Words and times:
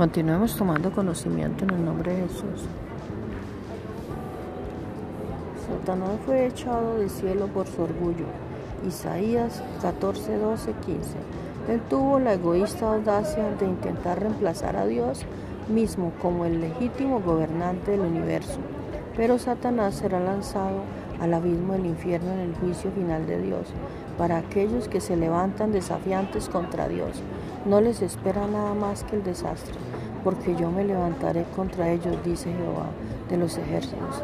Continuemos 0.00 0.56
tomando 0.56 0.90
conocimiento 0.90 1.64
en 1.64 1.72
el 1.72 1.84
nombre 1.84 2.14
de 2.14 2.22
Jesús. 2.22 2.64
Satanás 5.68 6.18
fue 6.24 6.46
echado 6.46 6.96
del 6.96 7.10
cielo 7.10 7.48
por 7.48 7.66
su 7.66 7.82
orgullo. 7.82 8.24
Isaías 8.88 9.62
14, 9.82 10.38
12, 10.38 10.72
15. 10.86 11.10
Él 11.68 11.82
tuvo 11.90 12.18
la 12.18 12.32
egoísta 12.32 12.90
audacia 12.90 13.50
de 13.58 13.66
intentar 13.66 14.20
reemplazar 14.20 14.78
a 14.78 14.86
Dios 14.86 15.26
mismo 15.68 16.12
como 16.22 16.46
el 16.46 16.62
legítimo 16.62 17.20
gobernante 17.20 17.90
del 17.90 18.00
universo. 18.00 18.58
Pero 19.18 19.38
Satanás 19.38 19.96
será 19.96 20.18
lanzado 20.18 20.80
al 21.20 21.34
abismo 21.34 21.74
del 21.74 21.86
infierno 21.86 22.32
en 22.32 22.40
el 22.40 22.54
juicio 22.54 22.90
final 22.92 23.26
de 23.26 23.40
Dios. 23.40 23.68
Para 24.18 24.38
aquellos 24.38 24.88
que 24.88 25.00
se 25.00 25.16
levantan 25.16 25.72
desafiantes 25.72 26.48
contra 26.48 26.88
Dios, 26.88 27.22
no 27.66 27.80
les 27.80 28.02
espera 28.02 28.46
nada 28.46 28.74
más 28.74 29.04
que 29.04 29.16
el 29.16 29.22
desastre, 29.22 29.74
porque 30.24 30.56
yo 30.56 30.70
me 30.70 30.84
levantaré 30.84 31.44
contra 31.54 31.90
ellos, 31.90 32.16
dice 32.24 32.52
Jehová 32.52 32.86
de 33.28 33.36
los 33.36 33.56
ejércitos. 33.56 34.22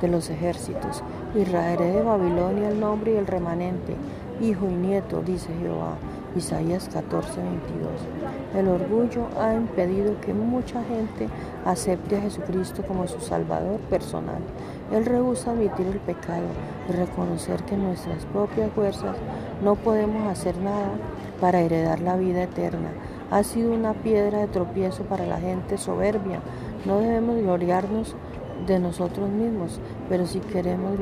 De 0.00 0.08
los 0.08 0.30
ejércitos, 0.30 1.02
y 1.34 1.44
raeré 1.44 1.92
de 1.92 2.02
Babilonia 2.02 2.70
el 2.70 2.80
nombre 2.80 3.12
y 3.12 3.16
el 3.16 3.26
remanente, 3.26 3.94
hijo 4.40 4.66
y 4.66 4.74
nieto, 4.74 5.20
dice 5.20 5.50
Jehová. 5.60 5.96
Isaías 6.36 6.88
14, 6.92 7.40
22. 7.40 7.90
El 8.56 8.68
orgullo 8.68 9.26
ha 9.40 9.52
impedido 9.54 10.20
que 10.20 10.32
mucha 10.32 10.82
gente 10.84 11.28
acepte 11.64 12.16
a 12.16 12.20
Jesucristo 12.20 12.82
como 12.86 13.08
su 13.08 13.20
Salvador 13.20 13.80
personal. 13.90 14.38
Él 14.92 15.06
rehúsa 15.06 15.50
admitir 15.50 15.88
el 15.88 15.98
pecado 15.98 16.46
y 16.88 16.92
reconocer 16.92 17.64
que 17.64 17.76
nuestras 17.76 18.24
propias 18.26 18.70
fuerzas 18.72 19.16
no 19.64 19.74
podemos 19.74 20.28
hacer 20.28 20.56
nada 20.58 20.90
para 21.40 21.60
heredar 21.60 22.00
la 22.00 22.16
vida 22.16 22.44
eterna. 22.44 22.90
Ha 23.32 23.42
sido 23.42 23.72
una 23.72 23.94
piedra 23.94 24.38
de 24.38 24.46
tropiezo 24.46 25.02
para 25.04 25.26
la 25.26 25.38
gente 25.38 25.78
soberbia. 25.78 26.40
No 26.84 26.98
debemos 26.98 27.40
gloriarnos 27.42 28.14
de 28.66 28.78
nosotros 28.78 29.28
mismos, 29.30 29.80
pero 30.08 30.26
si 30.26 30.38
queremos 30.40 30.98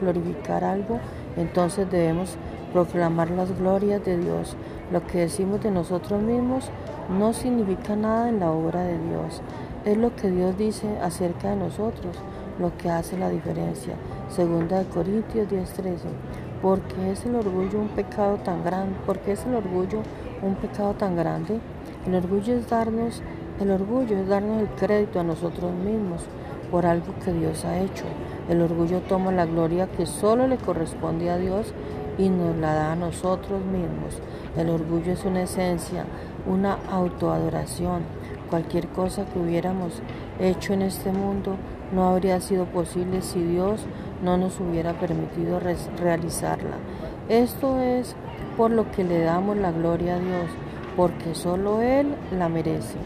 glorificar 0.00 0.64
algo, 0.64 0.98
entonces 1.36 1.90
debemos 1.90 2.36
proclamar 2.72 3.30
las 3.30 3.56
glorias 3.58 4.04
de 4.04 4.18
Dios. 4.18 4.56
Lo 4.90 5.06
que 5.06 5.18
decimos 5.18 5.62
de 5.62 5.70
nosotros 5.70 6.22
mismos 6.22 6.70
no 7.18 7.32
significa 7.32 7.96
nada 7.96 8.28
en 8.28 8.40
la 8.40 8.50
obra 8.50 8.82
de 8.82 8.98
Dios. 8.98 9.42
Es 9.84 9.96
lo 9.96 10.14
que 10.16 10.30
Dios 10.30 10.56
dice 10.56 10.98
acerca 11.00 11.50
de 11.50 11.56
nosotros 11.56 12.16
lo 12.58 12.76
que 12.76 12.90
hace 12.90 13.18
la 13.18 13.28
diferencia. 13.28 13.94
Segunda 14.28 14.78
de 14.78 14.86
Corintios 14.86 15.48
10:13. 15.48 16.08
Porque 16.60 17.10
es 17.10 17.26
el 17.26 17.34
orgullo 17.34 17.80
un 17.80 17.88
pecado 17.88 18.36
tan 18.36 18.62
grande? 18.62 18.94
porque 19.04 19.32
es 19.32 19.44
el 19.46 19.54
orgullo 19.54 20.02
un 20.42 20.54
pecado 20.54 20.94
tan 20.94 21.16
grande? 21.16 21.58
El 22.06 22.14
orgullo 22.14 22.54
es 22.54 22.68
darnos 22.68 23.22
el 23.60 23.70
orgullo 23.70 24.18
es 24.18 24.26
darnos 24.26 24.62
el 24.62 24.68
crédito 24.70 25.20
a 25.20 25.22
nosotros 25.22 25.72
mismos 25.72 26.22
por 26.70 26.86
algo 26.86 27.14
que 27.24 27.32
Dios 27.32 27.64
ha 27.64 27.78
hecho. 27.78 28.04
El 28.48 28.60
orgullo 28.60 29.00
toma 29.00 29.30
la 29.30 29.46
gloria 29.46 29.86
que 29.86 30.06
solo 30.06 30.48
le 30.48 30.56
corresponde 30.56 31.30
a 31.30 31.36
Dios 31.36 31.72
y 32.18 32.28
nos 32.28 32.56
la 32.56 32.74
da 32.74 32.92
a 32.92 32.96
nosotros 32.96 33.60
mismos. 33.64 34.20
El 34.56 34.70
orgullo 34.70 35.12
es 35.12 35.24
una 35.24 35.42
esencia, 35.42 36.04
una 36.46 36.78
autoadoración. 36.90 38.02
Cualquier 38.50 38.88
cosa 38.88 39.24
que 39.24 39.38
hubiéramos 39.38 40.02
hecho 40.38 40.74
en 40.74 40.82
este 40.82 41.10
mundo 41.10 41.56
no 41.92 42.08
habría 42.08 42.40
sido 42.40 42.66
posible 42.66 43.22
si 43.22 43.42
Dios 43.42 43.84
no 44.22 44.36
nos 44.36 44.60
hubiera 44.60 44.94
permitido 44.94 45.60
realizarla. 45.60 46.76
Esto 47.28 47.80
es 47.80 48.14
por 48.56 48.70
lo 48.70 48.90
que 48.90 49.04
le 49.04 49.20
damos 49.20 49.56
la 49.56 49.72
gloria 49.72 50.16
a 50.16 50.18
Dios, 50.18 50.50
porque 50.96 51.34
solo 51.34 51.80
Él 51.80 52.14
la 52.30 52.48
merece. 52.48 52.98